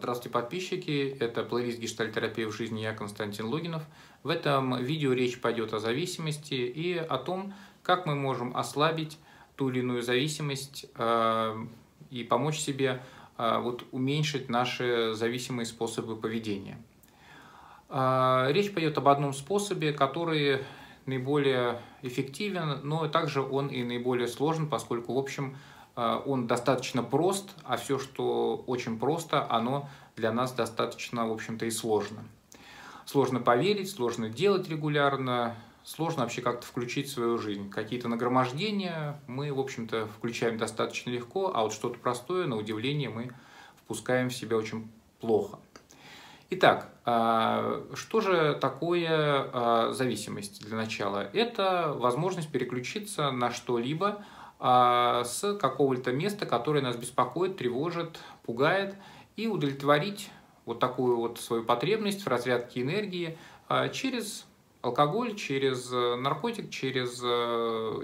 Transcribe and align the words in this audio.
Здравствуйте, 0.00 0.32
подписчики! 0.32 1.14
Это 1.20 1.42
плейлист 1.42 1.78
гештальтерапии 1.78 2.44
в 2.44 2.52
жизни, 2.52 2.80
я 2.80 2.94
Константин 2.94 3.44
Логинов. 3.44 3.82
В 4.22 4.30
этом 4.30 4.82
видео 4.82 5.12
речь 5.12 5.38
пойдет 5.38 5.74
о 5.74 5.78
зависимости 5.78 6.54
и 6.54 6.96
о 6.96 7.18
том, 7.18 7.52
как 7.82 8.06
мы 8.06 8.14
можем 8.14 8.56
ослабить 8.56 9.18
ту 9.56 9.68
или 9.68 9.80
иную 9.80 10.00
зависимость 10.00 10.86
э, 10.94 11.66
и 12.10 12.24
помочь 12.24 12.56
себе 12.56 13.02
э, 13.36 13.58
вот, 13.60 13.84
уменьшить 13.92 14.48
наши 14.48 15.12
зависимые 15.12 15.66
способы 15.66 16.16
поведения. 16.16 16.78
Э, 17.90 18.46
речь 18.48 18.72
пойдет 18.72 18.96
об 18.96 19.06
одном 19.06 19.34
способе, 19.34 19.92
который 19.92 20.60
наиболее 21.04 21.82
эффективен, 22.00 22.80
но 22.84 23.06
также 23.06 23.42
он 23.42 23.66
и 23.68 23.82
наиболее 23.82 24.28
сложен, 24.28 24.66
поскольку, 24.66 25.12
в 25.12 25.18
общем, 25.18 25.58
он 26.26 26.46
достаточно 26.46 27.02
прост, 27.02 27.50
а 27.64 27.76
все, 27.76 27.98
что 27.98 28.62
очень 28.66 28.98
просто, 28.98 29.46
оно 29.50 29.88
для 30.16 30.32
нас 30.32 30.52
достаточно, 30.52 31.28
в 31.28 31.32
общем-то, 31.32 31.66
и 31.66 31.70
сложно. 31.70 32.24
Сложно 33.04 33.40
поверить, 33.40 33.90
сложно 33.90 34.28
делать 34.28 34.68
регулярно, 34.68 35.56
сложно 35.84 36.22
вообще 36.22 36.42
как-то 36.42 36.66
включить 36.66 37.08
в 37.08 37.12
свою 37.12 37.38
жизнь. 37.38 37.68
Какие-то 37.70 38.08
нагромождения 38.08 39.20
мы, 39.26 39.52
в 39.52 39.60
общем-то, 39.60 40.06
включаем 40.06 40.58
достаточно 40.58 41.10
легко, 41.10 41.52
а 41.54 41.62
вот 41.62 41.72
что-то 41.72 41.98
простое, 41.98 42.46
на 42.46 42.56
удивление, 42.56 43.10
мы 43.10 43.30
впускаем 43.84 44.30
в 44.30 44.34
себя 44.34 44.56
очень 44.56 44.90
плохо. 45.20 45.58
Итак, 46.50 46.88
э, 47.06 47.84
что 47.94 48.20
же 48.20 48.58
такое 48.60 49.50
э, 49.52 49.92
зависимость 49.92 50.66
для 50.66 50.76
начала? 50.76 51.28
Это 51.32 51.94
возможность 51.96 52.50
переключиться 52.50 53.30
на 53.30 53.52
что-либо, 53.52 54.08
а, 54.08 54.24
с 54.60 55.56
какого-то 55.58 56.12
места, 56.12 56.44
которое 56.44 56.82
нас 56.82 56.94
беспокоит, 56.94 57.56
тревожит, 57.56 58.18
пугает, 58.42 58.94
и 59.36 59.46
удовлетворить 59.46 60.30
вот 60.66 60.78
такую 60.78 61.16
вот 61.16 61.40
свою 61.40 61.64
потребность 61.64 62.22
в 62.22 62.28
разрядке 62.28 62.82
энергии 62.82 63.38
а, 63.68 63.88
через 63.88 64.46
алкоголь, 64.82 65.34
через 65.34 65.92
э, 65.92 66.16
наркотик, 66.16 66.70
через 66.70 67.20
э, 67.22 67.26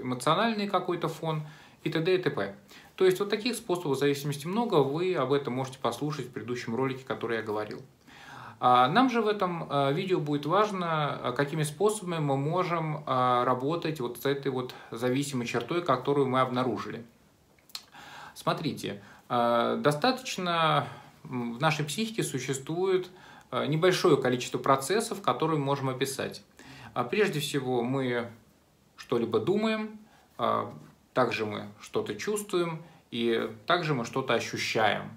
эмоциональный 0.01 0.67
какой-то 0.67 1.07
фон 1.07 1.43
и 1.83 1.89
т.д. 1.89 2.15
и 2.15 2.17
т.п. 2.17 2.55
То 2.95 3.05
есть 3.05 3.19
вот 3.19 3.29
таких 3.29 3.55
способов 3.55 3.97
зависимости 3.97 4.47
много, 4.47 4.75
вы 4.75 5.15
об 5.15 5.33
этом 5.33 5.53
можете 5.53 5.79
послушать 5.79 6.27
в 6.27 6.31
предыдущем 6.31 6.75
ролике, 6.75 7.03
который 7.05 7.37
я 7.37 7.43
говорил. 7.43 7.81
А 8.59 8.87
нам 8.87 9.09
же 9.09 9.21
в 9.21 9.27
этом 9.27 9.67
э, 9.69 9.93
видео 9.93 10.19
будет 10.19 10.47
важно, 10.47 11.19
э, 11.21 11.31
какими 11.33 11.61
способами 11.61 12.19
мы 12.19 12.37
можем 12.37 13.03
э, 13.05 13.43
работать 13.43 13.99
вот 13.99 14.17
с 14.17 14.25
этой 14.25 14.51
вот 14.51 14.73
зависимой 14.89 15.45
чертой, 15.45 15.83
которую 15.83 16.27
мы 16.27 16.39
обнаружили. 16.39 17.05
Смотрите, 18.33 19.01
достаточно 19.29 20.87
в 21.23 21.59
нашей 21.59 21.83
психике 21.83 22.21
существует 22.21 23.09
небольшое 23.51 24.15
количество 24.15 24.59
процессов, 24.59 25.23
которые 25.23 25.57
мы 25.57 25.65
можем 25.65 25.89
описать. 25.89 26.43
А 26.93 27.03
прежде 27.03 27.39
всего 27.39 27.81
мы 27.81 28.29
что-либо 28.95 29.39
думаем, 29.39 29.99
также 31.13 31.47
мы 31.47 31.67
что-то 31.81 32.13
чувствуем 32.13 32.83
и 33.09 33.49
также 33.65 33.95
мы 33.95 34.05
что-то 34.05 34.35
ощущаем. 34.35 35.09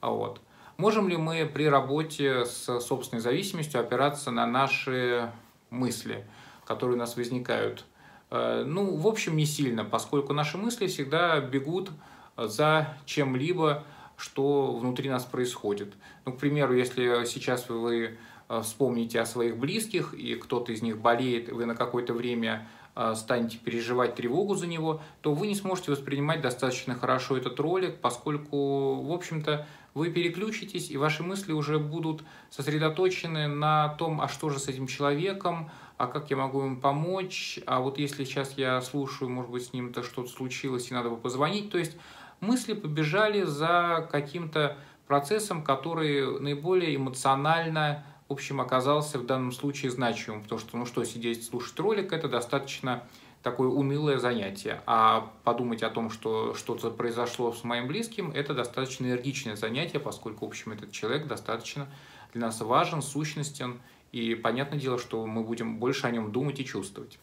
Вот. 0.00 0.40
Можем 0.80 1.10
ли 1.10 1.18
мы 1.18 1.44
при 1.44 1.68
работе 1.68 2.46
с 2.46 2.80
собственной 2.80 3.20
зависимостью 3.20 3.82
опираться 3.82 4.30
на 4.30 4.46
наши 4.46 5.30
мысли, 5.68 6.24
которые 6.64 6.96
у 6.96 6.98
нас 6.98 7.18
возникают? 7.18 7.84
Э, 8.30 8.64
ну, 8.66 8.96
в 8.96 9.06
общем, 9.06 9.36
не 9.36 9.44
сильно, 9.44 9.84
поскольку 9.84 10.32
наши 10.32 10.56
мысли 10.56 10.86
всегда 10.86 11.38
бегут 11.38 11.90
за 12.38 12.96
чем-либо, 13.04 13.84
что 14.16 14.74
внутри 14.74 15.10
нас 15.10 15.24
происходит. 15.24 15.92
Ну, 16.24 16.32
к 16.32 16.38
примеру, 16.38 16.72
если 16.72 17.26
сейчас 17.26 17.68
вы 17.68 18.16
э, 18.48 18.60
вспомните 18.62 19.20
о 19.20 19.26
своих 19.26 19.58
близких, 19.58 20.14
и 20.14 20.34
кто-то 20.36 20.72
из 20.72 20.80
них 20.80 20.96
болеет, 20.96 21.52
вы 21.52 21.66
на 21.66 21.74
какое-то 21.74 22.14
время 22.14 22.66
э, 22.96 23.14
станете 23.16 23.58
переживать 23.58 24.14
тревогу 24.14 24.54
за 24.54 24.66
него, 24.66 25.02
то 25.20 25.34
вы 25.34 25.48
не 25.48 25.54
сможете 25.54 25.90
воспринимать 25.90 26.40
достаточно 26.40 26.94
хорошо 26.94 27.36
этот 27.36 27.60
ролик, 27.60 27.98
поскольку, 28.00 29.02
в 29.02 29.12
общем-то, 29.12 29.66
вы 29.94 30.10
переключитесь, 30.10 30.90
и 30.90 30.96
ваши 30.96 31.22
мысли 31.22 31.52
уже 31.52 31.78
будут 31.78 32.22
сосредоточены 32.50 33.48
на 33.48 33.88
том, 33.88 34.20
а 34.20 34.28
что 34.28 34.50
же 34.50 34.58
с 34.58 34.68
этим 34.68 34.86
человеком, 34.86 35.70
а 35.96 36.06
как 36.06 36.30
я 36.30 36.36
могу 36.36 36.62
ему 36.62 36.80
помочь, 36.80 37.60
а 37.66 37.80
вот 37.80 37.98
если 37.98 38.24
сейчас 38.24 38.54
я 38.56 38.80
слушаю, 38.80 39.28
может 39.28 39.50
быть, 39.50 39.66
с 39.66 39.72
ним-то 39.72 40.02
что-то 40.02 40.30
случилось, 40.30 40.90
и 40.90 40.94
надо 40.94 41.10
бы 41.10 41.16
позвонить. 41.16 41.70
То 41.70 41.78
есть 41.78 41.96
мысли 42.40 42.72
побежали 42.72 43.42
за 43.42 44.08
каким-то 44.10 44.78
процессом, 45.06 45.62
который 45.62 46.40
наиболее 46.40 46.96
эмоционально, 46.96 48.04
в 48.28 48.32
общем, 48.32 48.60
оказался 48.60 49.18
в 49.18 49.26
данном 49.26 49.52
случае 49.52 49.90
значимым, 49.90 50.42
потому 50.42 50.60
что, 50.60 50.76
ну 50.78 50.86
что, 50.86 51.04
сидеть, 51.04 51.44
слушать 51.44 51.78
ролик, 51.80 52.12
это 52.12 52.28
достаточно 52.28 53.02
такое 53.42 53.68
унылое 53.68 54.18
занятие. 54.18 54.82
А 54.86 55.32
подумать 55.44 55.82
о 55.82 55.90
том, 55.90 56.10
что 56.10 56.54
что-то 56.54 56.90
произошло 56.90 57.52
с 57.52 57.64
моим 57.64 57.86
близким, 57.86 58.30
это 58.32 58.54
достаточно 58.54 59.06
энергичное 59.06 59.56
занятие, 59.56 60.00
поскольку, 60.00 60.44
в 60.44 60.48
общем, 60.48 60.72
этот 60.72 60.92
человек 60.92 61.26
достаточно 61.26 61.88
для 62.32 62.42
нас 62.42 62.60
важен, 62.60 63.02
сущностен, 63.02 63.80
и 64.12 64.34
понятное 64.34 64.78
дело, 64.78 64.98
что 64.98 65.24
мы 65.26 65.42
будем 65.42 65.78
больше 65.78 66.06
о 66.06 66.10
нем 66.10 66.32
думать 66.32 66.60
и 66.60 66.64
чувствовать. 66.64 67.18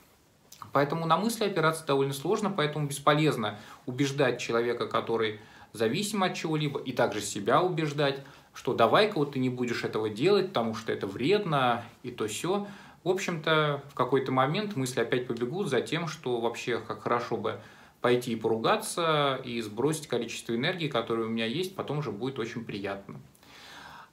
Поэтому 0.72 1.06
на 1.06 1.18
мысли 1.18 1.46
опираться 1.46 1.86
довольно 1.86 2.14
сложно, 2.14 2.50
поэтому 2.50 2.88
бесполезно 2.88 3.60
убеждать 3.86 4.40
человека, 4.40 4.88
который 4.88 5.40
зависим 5.74 6.24
от 6.24 6.34
чего-либо, 6.34 6.80
и 6.80 6.92
также 6.94 7.22
себя 7.22 7.62
убеждать, 7.62 8.24
что 8.54 8.74
давай-ка 8.74 9.20
вот 9.20 9.34
ты 9.34 9.40
не 9.40 9.50
будешь 9.50 9.84
этого 9.84 10.10
делать, 10.10 10.48
потому 10.48 10.74
что 10.74 10.92
это 10.92 11.06
вредно, 11.06 11.84
и 12.02 12.10
то 12.10 12.28
все. 12.28 12.68
В 13.04 13.10
общем-то, 13.10 13.84
в 13.90 13.94
какой-то 13.94 14.32
момент 14.32 14.76
мысли 14.76 15.00
опять 15.00 15.28
побегут 15.28 15.70
за 15.70 15.82
тем, 15.82 16.08
что 16.08 16.42
вообще 16.42 16.80
как 16.80 17.04
хорошо 17.04 17.38
бы 17.38 17.60
пойти 18.02 18.34
и 18.34 18.36
поругаться, 18.36 19.40
и 19.44 19.62
сбросить 19.62 20.08
количество 20.08 20.56
энергии, 20.56 20.88
которое 20.88 21.24
у 21.24 21.30
меня 21.30 21.46
есть, 21.46 21.76
потом 21.76 22.04
же 22.04 22.12
будет 22.12 22.40
очень 22.40 22.64
приятно. 22.64 23.20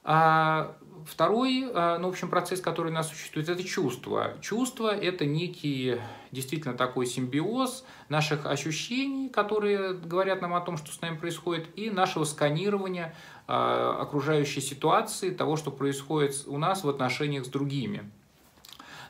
А 0.06 0.76
второй, 1.06 1.70
а, 1.72 1.98
ну, 1.98 2.08
в 2.08 2.10
общем, 2.10 2.28
процесс, 2.28 2.60
который 2.60 2.90
у 2.90 2.94
нас 2.94 3.08
существует, 3.08 3.48
это 3.48 3.64
чувство. 3.64 4.34
Чувство– 4.42 4.94
это 5.00 5.24
некий 5.24 5.98
действительно 6.30 6.74
такой 6.74 7.06
симбиоз 7.06 7.84
наших 8.10 8.44
ощущений, 8.44 9.30
которые 9.30 9.94
говорят 9.94 10.42
нам 10.42 10.54
о 10.54 10.60
том, 10.60 10.76
что 10.76 10.92
с 10.92 11.00
нами 11.00 11.16
происходит, 11.16 11.66
и 11.76 11.88
нашего 11.88 12.24
сканирования 12.24 13.14
а, 13.46 13.98
окружающей 14.02 14.60
ситуации, 14.60 15.30
того, 15.30 15.56
что 15.56 15.70
происходит 15.70 16.44
у 16.46 16.58
нас 16.58 16.84
в 16.84 16.88
отношениях 16.88 17.46
с 17.46 17.48
другими. 17.48 18.10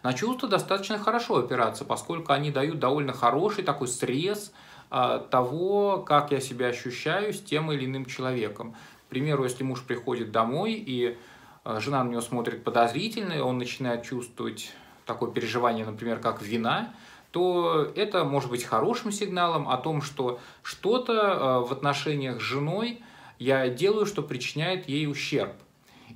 На 0.04 0.12
чувства 0.12 0.50
достаточно 0.50 0.98
хорошо 0.98 1.38
опираться, 1.38 1.82
поскольку 1.86 2.34
они 2.34 2.50
дают 2.50 2.78
довольно 2.78 3.14
хороший 3.14 3.64
такой 3.64 3.88
срез 3.88 4.52
а, 4.90 5.18
того, 5.18 6.04
как 6.06 6.30
я 6.30 6.40
себя 6.40 6.66
ощущаю 6.66 7.32
с 7.32 7.40
тем 7.40 7.72
или 7.72 7.86
иным 7.86 8.04
человеком. 8.04 8.76
К 9.06 9.08
примеру, 9.08 9.44
если 9.44 9.64
муж 9.64 9.82
приходит 9.82 10.30
домой, 10.30 10.74
и 10.74 11.16
а, 11.64 11.80
жена 11.80 12.04
на 12.04 12.10
него 12.10 12.20
смотрит 12.20 12.62
подозрительно, 12.64 13.32
и 13.32 13.38
он 13.38 13.56
начинает 13.56 14.02
чувствовать 14.02 14.74
такое 15.06 15.30
переживание, 15.30 15.86
например, 15.86 16.20
как 16.20 16.42
вина, 16.42 16.92
то 17.30 17.90
это 17.96 18.24
может 18.24 18.50
быть 18.50 18.62
хорошим 18.62 19.10
сигналом 19.10 19.70
о 19.70 19.78
том, 19.78 20.02
что 20.02 20.38
что-то 20.62 21.14
а, 21.14 21.60
в 21.60 21.72
отношениях 21.72 22.42
с 22.42 22.44
женой 22.44 23.02
я 23.38 23.70
делаю, 23.70 24.04
что 24.04 24.22
причиняет 24.22 24.86
ей 24.86 25.06
ущерб. 25.06 25.54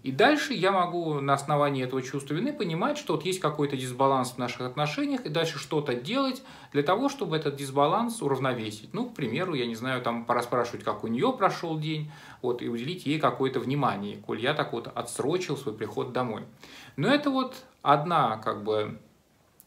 И 0.08 0.10
дальше 0.10 0.54
я 0.54 0.72
могу 0.72 1.20
на 1.20 1.34
основании 1.34 1.84
этого 1.84 2.00
чувства 2.00 2.32
вины 2.32 2.54
понимать, 2.54 2.96
что 2.96 3.12
вот 3.12 3.26
есть 3.26 3.40
какой-то 3.40 3.76
дисбаланс 3.76 4.30
в 4.30 4.38
наших 4.38 4.62
отношениях, 4.62 5.26
и 5.26 5.28
дальше 5.28 5.58
что-то 5.58 5.92
делать 5.92 6.42
для 6.72 6.82
того, 6.82 7.10
чтобы 7.10 7.36
этот 7.36 7.56
дисбаланс 7.56 8.22
уравновесить. 8.22 8.94
Ну, 8.94 9.10
к 9.10 9.14
примеру, 9.14 9.52
я 9.52 9.66
не 9.66 9.74
знаю, 9.74 10.00
там 10.00 10.24
пора 10.24 10.40
спрашивать, 10.40 10.82
как 10.82 11.04
у 11.04 11.08
нее 11.08 11.30
прошел 11.36 11.78
день, 11.78 12.10
вот, 12.40 12.62
и 12.62 12.70
уделить 12.70 13.04
ей 13.04 13.20
какое-то 13.20 13.60
внимание, 13.60 14.16
коль 14.16 14.40
я 14.40 14.54
так 14.54 14.72
вот 14.72 14.86
отсрочил 14.86 15.58
свой 15.58 15.74
приход 15.74 16.14
домой. 16.14 16.44
Но 16.96 17.12
это 17.12 17.28
вот 17.28 17.56
одна, 17.82 18.38
как 18.38 18.64
бы, 18.64 18.98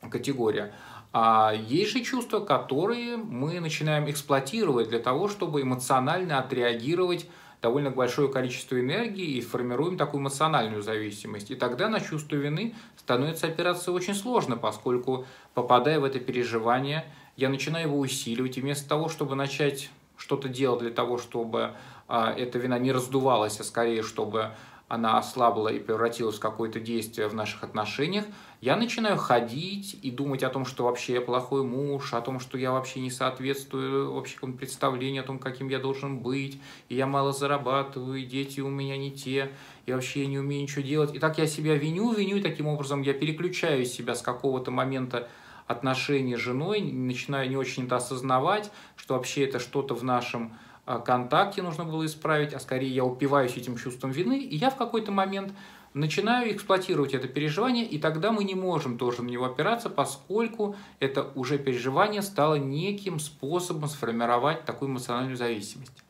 категория. 0.10 0.74
А 1.13 1.54
есть 1.54 1.92
же 1.92 2.01
чувства, 2.04 2.39
которые 2.39 3.18
мы 3.18 3.60
начинаем 3.60 4.10
эксплуатировать 4.10 4.89
для 4.89 4.98
того, 4.98 5.27
чтобы 5.27 5.62
эмоционально 5.62 6.39
отреагировать 6.39 7.27
довольно 7.62 7.92
большое 7.92 8.30
количество 8.30 8.80
энергии 8.80 9.38
и 9.38 9.42
формируем 9.42 9.98
такую 9.98 10.22
эмоциональную 10.22 10.81
зависимость. 10.81 11.52
И 11.52 11.56
тогда 11.56 11.90
на 11.90 12.00
чувство 12.00 12.36
вины 12.36 12.75
становится 12.98 13.48
опираться 13.48 13.92
очень 13.92 14.16
сложно, 14.16 14.58
поскольку, 14.58 15.25
попадая 15.54 16.00
в 16.00 16.04
это 16.04 16.19
переживание, 16.19 17.06
я 17.38 17.50
начинаю 17.50 17.88
его 17.88 18.00
усиливать, 18.00 18.58
и 18.58 18.62
вместо 18.62 18.90
того, 18.90 19.10
чтобы 19.10 19.36
начать 19.36 19.90
что-то 20.18 20.50
делать 20.50 20.81
для 20.81 20.92
того, 20.92 21.18
чтобы 21.18 21.72
а, 22.08 22.34
эта 22.34 22.60
вина 22.60 22.78
не 22.78 22.92
раздувалась, 22.92 23.60
а 23.60 23.64
скорее, 23.64 24.04
чтобы 24.04 24.52
она 24.92 25.18
ослабла 25.18 25.70
и 25.70 25.80
превратилась 25.80 26.36
в 26.36 26.42
какое-то 26.42 26.82
действие 26.82 27.30
в 27.30 27.34
наших 27.34 27.64
отношениях, 27.64 28.26
я 28.60 28.76
начинаю 28.76 29.16
ходить 29.16 29.98
и 30.02 30.12
думать 30.12 30.44
о 30.44 30.50
том, 30.50 30.66
что 30.66 30.84
вообще 30.84 31.14
я 31.14 31.22
плохой 31.22 31.64
муж, 31.64 32.14
о 32.14 32.20
том, 32.20 32.42
что 32.42 32.58
я 32.58 32.74
вообще 32.74 33.00
не 33.00 33.10
соответствую 33.10 34.12
вообще 34.12 34.36
какому 34.36 34.56
представлению 34.56 35.24
о 35.24 35.26
том, 35.26 35.40
каким 35.40 35.70
я 35.70 35.80
должен 35.80 36.20
быть, 36.20 36.60
и 36.90 36.96
я 36.96 37.08
мало 37.08 37.32
зарабатываю, 37.32 38.20
и 38.20 38.26
дети 38.26 38.60
у 38.60 38.68
меня 38.68 38.98
не 38.98 39.12
те, 39.12 39.54
и 39.86 39.94
вообще 39.94 40.24
я 40.24 40.28
не 40.28 40.40
умею 40.40 40.64
ничего 40.64 40.82
делать. 40.82 41.16
И 41.16 41.20
так 41.20 41.38
я 41.38 41.48
себя 41.48 41.76
виню, 41.76 42.12
виню, 42.12 42.36
и 42.36 42.42
таким 42.42 42.68
образом 42.68 43.02
я 43.02 43.14
переключаю 43.14 43.86
себя 43.86 44.14
с 44.14 44.22
какого-то 44.22 44.72
момента 44.72 45.30
отношения 45.68 46.36
с 46.36 46.42
женой, 46.42 46.82
начинаю 46.82 47.50
не 47.50 47.56
очень 47.56 47.86
это 47.86 47.96
осознавать, 47.96 48.70
что 48.98 49.14
вообще 49.14 49.46
это 49.46 49.60
что-то 49.60 49.96
в 49.96 50.04
нашем 50.04 50.52
контакте 51.00 51.62
нужно 51.62 51.86
было 51.86 52.06
исправить, 52.06 52.54
а 52.54 52.60
скорее 52.60 52.90
я 52.90 53.06
упиваюсь 53.06 53.58
этим 53.58 53.78
чувством 53.78 54.12
вины, 54.12 54.40
и 54.40 54.56
я 54.56 54.70
в 54.70 54.78
какой-то 54.78 55.12
момент 55.12 55.54
начинаю 55.94 56.52
эксплуатировать 56.54 57.14
это 57.14 57.28
переживание, 57.28 57.86
и 57.86 58.00
тогда 58.00 58.32
мы 58.32 58.44
не 58.44 58.56
можем 58.56 58.98
тоже 58.98 59.24
на 59.24 59.30
него 59.30 59.46
опираться, 59.46 59.90
поскольку 59.90 60.76
это 61.00 61.32
уже 61.36 61.58
переживание 61.58 62.22
стало 62.22 62.56
неким 62.56 63.20
способом 63.20 63.90
сформировать 63.90 64.66
такую 64.66 64.90
эмоциональную 64.90 65.36
зависимость. 65.36 66.04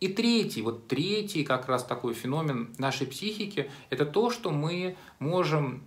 И 0.00 0.08
третий, 0.08 0.62
вот 0.62 0.88
третий 0.88 1.44
как 1.44 1.68
раз 1.68 1.84
такой 1.84 2.14
феномен 2.14 2.74
нашей 2.78 3.06
психики, 3.06 3.70
это 3.88 4.04
то, 4.04 4.30
что 4.30 4.50
мы 4.50 4.96
можем 5.18 5.82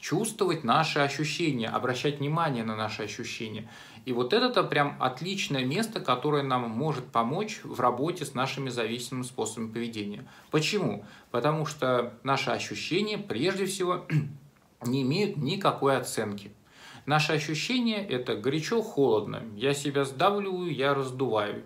чувствовать 0.00 0.62
наши 0.62 1.00
ощущения, 1.00 1.68
обращать 1.68 2.20
внимание 2.20 2.62
на 2.62 2.76
наши 2.76 3.02
ощущения. 3.02 3.68
И 4.08 4.12
вот 4.14 4.32
это 4.32 4.64
прям 4.64 4.96
отличное 5.00 5.66
место, 5.66 6.00
которое 6.00 6.42
нам 6.42 6.62
может 6.70 7.04
помочь 7.08 7.60
в 7.62 7.78
работе 7.78 8.24
с 8.24 8.32
нашими 8.32 8.70
зависимыми 8.70 9.22
способами 9.22 9.70
поведения. 9.70 10.26
Почему? 10.50 11.04
Потому 11.30 11.66
что 11.66 12.14
наши 12.22 12.48
ощущения 12.48 13.18
прежде 13.18 13.66
всего 13.66 14.06
не 14.86 15.02
имеют 15.02 15.36
никакой 15.36 15.98
оценки. 15.98 16.52
Наши 17.04 17.34
ощущения– 17.34 18.02
это 18.08 18.34
горячо-холодно. 18.34 19.42
Я 19.54 19.74
себя 19.74 20.06
сдавливаю, 20.06 20.74
я 20.74 20.94
раздуваю. 20.94 21.64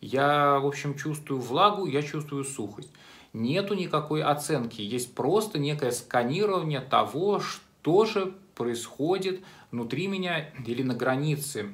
Я, 0.00 0.60
в 0.60 0.66
общем, 0.66 0.96
чувствую 0.96 1.42
влагу, 1.42 1.84
я 1.84 2.00
чувствую 2.00 2.44
сухость 2.44 2.90
нету 3.34 3.74
никакой 3.74 4.22
оценки, 4.22 4.82
есть 4.82 5.14
просто 5.14 5.58
некое 5.58 5.90
сканирование 5.90 6.80
того, 6.80 7.40
что 7.40 8.04
же 8.04 8.34
происходит 8.54 9.40
внутри 9.70 10.06
меня 10.06 10.50
или 10.66 10.82
на 10.82 10.94
границе 10.94 11.72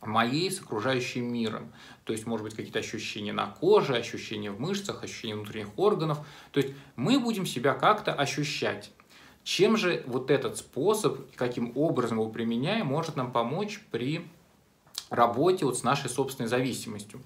моей 0.00 0.50
с 0.50 0.60
окружающим 0.60 1.32
миром. 1.32 1.72
То 2.04 2.12
есть, 2.12 2.26
может 2.26 2.44
быть, 2.44 2.54
какие-то 2.54 2.78
ощущения 2.78 3.32
на 3.32 3.46
коже, 3.46 3.96
ощущения 3.96 4.50
в 4.50 4.60
мышцах, 4.60 5.02
ощущения 5.02 5.34
внутренних 5.34 5.76
органов. 5.78 6.18
То 6.52 6.60
есть, 6.60 6.74
мы 6.96 7.18
будем 7.18 7.46
себя 7.46 7.74
как-то 7.74 8.12
ощущать. 8.12 8.90
Чем 9.44 9.76
же 9.76 10.04
вот 10.06 10.30
этот 10.30 10.58
способ, 10.58 11.34
каким 11.34 11.72
образом 11.74 12.18
его 12.18 12.28
применяем, 12.28 12.86
может 12.86 13.16
нам 13.16 13.32
помочь 13.32 13.80
при 13.90 14.26
работе 15.10 15.64
вот 15.64 15.78
с 15.78 15.82
нашей 15.82 16.10
собственной 16.10 16.48
зависимостью? 16.48 17.20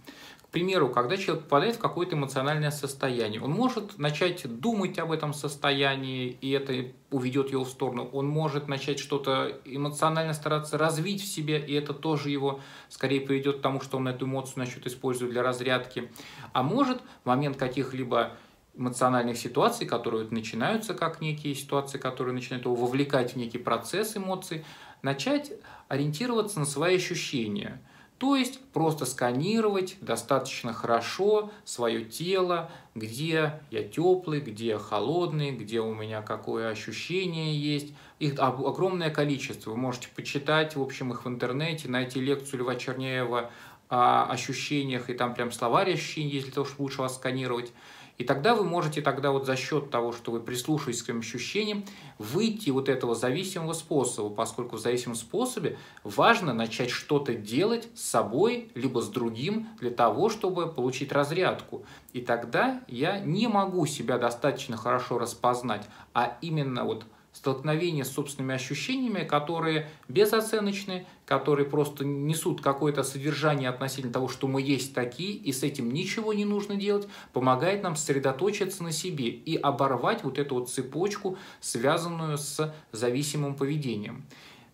Примеру, 0.52 0.90
когда 0.90 1.16
человек 1.16 1.44
попадает 1.44 1.76
в 1.76 1.78
какое-то 1.78 2.14
эмоциональное 2.14 2.70
состояние, 2.70 3.40
он 3.40 3.52
может 3.52 3.98
начать 3.98 4.44
думать 4.60 4.98
об 4.98 5.10
этом 5.10 5.32
состоянии, 5.32 6.28
и 6.28 6.50
это 6.50 6.92
уведет 7.10 7.50
его 7.50 7.64
в 7.64 7.70
сторону. 7.70 8.08
Он 8.12 8.28
может 8.28 8.68
начать 8.68 8.98
что-то 8.98 9.58
эмоционально 9.64 10.34
стараться 10.34 10.76
развить 10.76 11.22
в 11.22 11.26
себе, 11.26 11.58
и 11.58 11.72
это 11.72 11.94
тоже 11.94 12.28
его 12.28 12.60
скорее 12.90 13.22
приведет 13.22 13.58
к 13.58 13.60
тому, 13.62 13.80
что 13.80 13.96
он 13.96 14.06
эту 14.08 14.26
эмоцию 14.26 14.58
начнет 14.58 14.86
использовать 14.86 15.32
для 15.32 15.42
разрядки. 15.42 16.12
А 16.52 16.62
может 16.62 17.00
в 17.24 17.26
момент 17.26 17.56
каких-либо 17.56 18.36
эмоциональных 18.74 19.38
ситуаций, 19.38 19.86
которые 19.86 20.28
начинаются 20.30 20.92
как 20.92 21.22
некие 21.22 21.54
ситуации, 21.54 21.96
которые 21.96 22.34
начинают 22.34 22.66
его 22.66 22.74
вовлекать 22.74 23.32
в 23.32 23.36
некий 23.36 23.58
процесс 23.58 24.18
эмоций, 24.18 24.66
начать 25.00 25.50
ориентироваться 25.88 26.60
на 26.60 26.66
свои 26.66 26.96
ощущения– 26.96 27.80
то 28.22 28.36
есть 28.36 28.60
просто 28.72 29.04
сканировать 29.04 29.96
достаточно 30.00 30.72
хорошо 30.72 31.50
свое 31.64 32.04
тело, 32.04 32.70
где 32.94 33.60
я 33.72 33.82
теплый, 33.82 34.38
где 34.38 34.66
я 34.68 34.78
холодный, 34.78 35.50
где 35.50 35.80
у 35.80 35.92
меня 35.92 36.22
какое 36.22 36.68
ощущение 36.68 37.58
есть. 37.58 37.92
Их 38.20 38.38
огромное 38.38 39.10
количество. 39.10 39.72
Вы 39.72 39.76
можете 39.76 40.06
почитать, 40.14 40.76
в 40.76 40.80
общем, 40.80 41.10
их 41.10 41.24
в 41.24 41.28
интернете, 41.28 41.88
найти 41.88 42.20
лекцию 42.20 42.60
Льва 42.60 42.76
Чернеева 42.76 43.50
о 43.88 44.30
ощущениях, 44.30 45.10
и 45.10 45.14
там 45.14 45.34
прям 45.34 45.50
словарь 45.50 45.94
ощущений 45.94 46.30
есть 46.30 46.46
для 46.46 46.54
того, 46.54 46.64
чтобы 46.64 46.82
лучше 46.82 47.00
вас 47.00 47.16
сканировать. 47.16 47.72
И 48.18 48.24
тогда 48.24 48.54
вы 48.54 48.64
можете 48.64 49.00
тогда 49.00 49.30
вот 49.30 49.46
за 49.46 49.56
счет 49.56 49.90
того, 49.90 50.12
что 50.12 50.32
вы 50.32 50.40
прислушиваетесь 50.40 51.02
к 51.02 51.06
своим 51.06 51.20
ощущениям, 51.20 51.84
выйти 52.18 52.70
вот 52.70 52.88
этого 52.88 53.14
зависимого 53.14 53.72
способа, 53.72 54.34
поскольку 54.34 54.76
в 54.76 54.80
зависимом 54.80 55.16
способе 55.16 55.78
важно 56.04 56.52
начать 56.52 56.90
что-то 56.90 57.34
делать 57.34 57.88
с 57.94 58.02
собой, 58.02 58.70
либо 58.74 59.00
с 59.00 59.08
другим, 59.08 59.68
для 59.80 59.90
того, 59.90 60.28
чтобы 60.28 60.68
получить 60.68 61.12
разрядку. 61.12 61.84
И 62.12 62.20
тогда 62.20 62.82
я 62.86 63.18
не 63.18 63.48
могу 63.48 63.86
себя 63.86 64.18
достаточно 64.18 64.76
хорошо 64.76 65.18
распознать, 65.18 65.88
а 66.14 66.36
именно 66.42 66.84
вот 66.84 67.04
столкновение 67.32 68.04
с 68.04 68.12
собственными 68.12 68.54
ощущениями, 68.54 69.24
которые 69.24 69.90
безоценочны, 70.08 71.06
которые 71.26 71.66
просто 71.66 72.04
несут 72.04 72.60
какое-то 72.60 73.02
содержание 73.02 73.70
относительно 73.70 74.12
того, 74.12 74.28
что 74.28 74.46
мы 74.46 74.60
есть 74.60 74.94
такие, 74.94 75.32
и 75.32 75.52
с 75.52 75.62
этим 75.62 75.90
ничего 75.90 76.32
не 76.32 76.44
нужно 76.44 76.76
делать, 76.76 77.08
помогает 77.32 77.82
нам 77.82 77.96
сосредоточиться 77.96 78.82
на 78.82 78.92
себе 78.92 79.28
и 79.28 79.56
оборвать 79.56 80.24
вот 80.24 80.38
эту 80.38 80.56
вот 80.56 80.70
цепочку, 80.70 81.38
связанную 81.60 82.36
с 82.38 82.74
зависимым 82.92 83.54
поведением. 83.54 84.24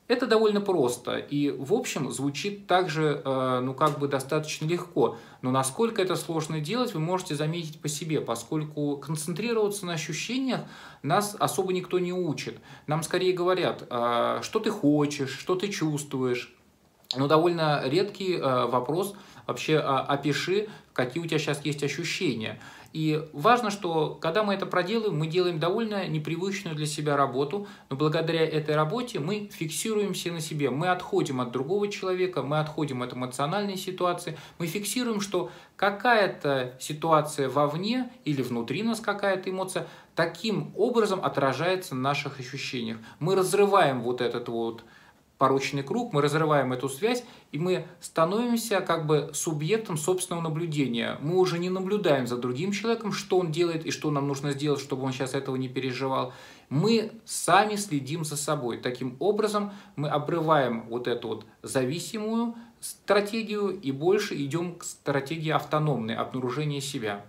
Это 0.09 0.27
довольно 0.27 0.63
просто 0.63 1.19
и, 1.19 1.51
в 1.51 1.75
общем, 1.75 2.11
звучит 2.11 2.67
также, 2.67 3.21
э, 3.23 3.61
ну, 3.63 3.75
как 3.75 3.99
бы 3.99 4.09
достаточно 4.09 4.65
легко. 4.65 5.19
Но 5.43 5.51
насколько 5.51 6.01
это 6.01 6.17
сложно 6.17 6.61
делать, 6.61 6.95
вы 6.95 7.01
можете 7.01 7.35
заметить 7.35 7.79
по 7.79 7.89
себе, 7.89 8.23
поскольку 8.23 8.97
концентрироваться 8.97 9.85
на 9.85 9.93
ощущениях 9.93 10.63
нас 11.03 11.37
особо 11.39 11.75
никто 11.75 11.99
не 11.99 12.15
учит. 12.15 12.59
Нам 12.87 13.03
скорее 13.03 13.35
говорят, 13.35 13.87
э, 13.91 14.39
что 14.41 14.61
ты 14.61 14.71
хочешь, 14.71 15.39
что 15.39 15.55
ты 15.57 15.69
чувствуешь. 15.69 16.55
Но 17.15 17.29
довольно 17.29 17.83
редкий 17.85 18.37
э, 18.37 18.67
вопрос 18.67 19.15
вообще 19.47 19.79
опиши, 19.79 20.69
какие 20.95 21.23
у 21.23 21.27
тебя 21.27 21.39
сейчас 21.39 21.63
есть 21.67 21.83
ощущения. 21.83 22.59
И 22.93 23.23
важно, 23.35 23.71
что 23.71 24.15
когда 24.15 24.43
мы 24.43 24.55
это 24.55 24.65
проделаем, 24.65 25.19
мы 25.19 25.27
делаем 25.27 25.59
довольно 25.59 26.09
непривычную 26.09 26.75
для 26.75 26.87
себя 26.87 27.17
работу, 27.17 27.67
но 27.91 27.97
благодаря 27.97 28.45
этой 28.45 28.75
работе 28.75 29.19
мы 29.19 29.51
фиксируемся 29.53 30.33
на 30.33 30.41
себе, 30.41 30.71
мы 30.71 30.89
отходим 30.89 31.41
от 31.41 31.53
другого 31.53 31.89
человека, 31.89 32.43
мы 32.43 32.61
отходим 32.61 33.03
от 33.03 33.13
эмоциональной 33.13 33.77
ситуации, 33.77 34.39
мы 34.59 34.67
фиксируем, 34.67 35.21
что 35.21 35.51
какая-то 35.77 36.77
ситуация 36.81 37.51
вовне 37.51 38.11
или 38.25 38.41
внутри 38.41 38.83
нас 38.83 39.01
какая-то 39.01 39.51
эмоция 39.51 39.87
таким 40.15 40.73
образом 40.75 41.23
отражается 41.23 41.95
на 41.95 42.01
наших 42.01 42.41
ощущениях. 42.41 42.99
Мы 43.21 43.37
разрываем 43.37 44.01
вот 44.01 44.23
этот 44.23 44.49
вот 44.49 44.83
порочный 45.39 45.85
круг, 45.85 46.13
мы 46.13 46.21
разрываем 46.21 46.73
эту 46.73 46.89
связь, 46.89 47.25
и 47.53 47.59
мы 47.59 47.87
становимся 48.01 48.81
как 48.81 49.07
бы 49.07 49.31
субъектом 49.33 49.97
собственного 49.97 50.43
наблюдения. 50.43 51.17
Мы 51.23 51.37
уже 51.37 51.59
не 51.59 51.71
наблюдаем 51.71 52.27
за 52.27 52.37
другим 52.37 52.73
человеком, 52.73 53.13
что 53.13 53.39
он 53.39 53.53
делает 53.53 53.87
и 53.87 53.91
что 53.91 54.11
нам 54.11 54.27
нужно 54.27 54.53
сделать, 54.53 54.81
чтобы 54.81 55.05
он 55.05 55.13
сейчас 55.13 55.35
этого 55.35 55.57
не 55.57 55.69
переживал. 55.69 56.33
Мы 56.69 57.13
сами 57.25 57.77
следим 57.77 58.25
за 58.25 58.37
собой. 58.37 58.79
Таким 58.79 59.17
образом 59.21 59.73
мы 59.97 60.09
обрываем 60.09 60.87
вот 60.89 61.07
эту 61.07 61.29
вот 61.29 61.47
зависимую 61.63 62.57
стратегию 62.81 63.71
и 63.81 63.93
больше 63.93 64.37
идем 64.37 64.75
к 64.75 64.85
стратегии 64.85 65.51
автономной, 65.51 66.17
обнаружения 66.17 66.81
себя. 66.81 67.25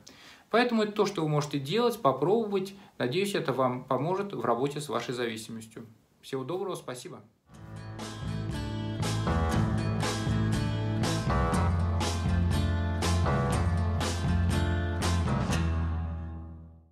Поэтому 0.49 0.83
это 0.83 0.93
то, 0.93 1.05
что 1.05 1.21
вы 1.21 1.29
можете 1.29 1.59
делать, 1.59 2.01
попробовать. 2.01 2.73
Надеюсь, 2.97 3.35
это 3.35 3.53
вам 3.53 3.83
поможет 3.83 4.33
в 4.33 4.43
работе 4.43 4.81
с 4.81 4.89
вашей 4.89 5.13
зависимостью. 5.13 5.85
Всего 6.21 6.43
доброго, 6.43 6.75
спасибо. 6.75 7.21